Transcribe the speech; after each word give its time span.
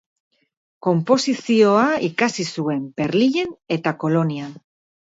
Konposizioa 0.87 1.85
ikasi 2.09 2.49
zuen 2.57 2.83
Berlinen 3.03 3.57
eta 3.79 3.97
Kolonian. 4.07 4.61